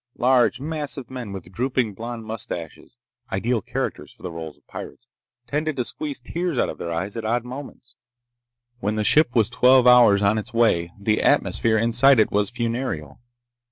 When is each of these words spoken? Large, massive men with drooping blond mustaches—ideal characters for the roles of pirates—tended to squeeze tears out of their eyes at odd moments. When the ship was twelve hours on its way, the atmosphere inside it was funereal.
Large, 0.17 0.59
massive 0.59 1.11
men 1.11 1.31
with 1.31 1.51
drooping 1.51 1.93
blond 1.93 2.25
mustaches—ideal 2.25 3.61
characters 3.61 4.11
for 4.11 4.23
the 4.23 4.31
roles 4.31 4.57
of 4.57 4.65
pirates—tended 4.65 5.75
to 5.77 5.83
squeeze 5.83 6.17
tears 6.17 6.57
out 6.57 6.69
of 6.69 6.79
their 6.79 6.91
eyes 6.91 7.15
at 7.15 7.23
odd 7.23 7.45
moments. 7.45 7.93
When 8.79 8.95
the 8.95 9.03
ship 9.03 9.35
was 9.35 9.47
twelve 9.47 9.85
hours 9.85 10.23
on 10.23 10.39
its 10.39 10.55
way, 10.55 10.89
the 10.99 11.21
atmosphere 11.21 11.77
inside 11.77 12.19
it 12.19 12.31
was 12.31 12.49
funereal. 12.49 13.19